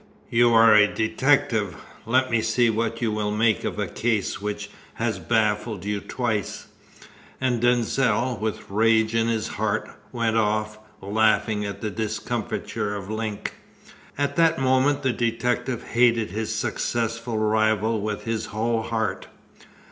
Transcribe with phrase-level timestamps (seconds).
[0.31, 1.75] You are a detective;
[2.07, 6.69] let me see what you will make of a case which has baffled you twice!"
[7.39, 13.53] and Denzil, with rage in his heart, went off, laughing at the discomfiture of Link.
[14.17, 19.27] At that moment the detective hated his successful rival with his whole heart.